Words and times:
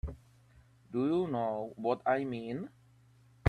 Do 0.91 1.05
you 1.05 1.27
know 1.27 1.73
what 1.75 2.01
I 2.07 2.23
mean? 2.23 2.69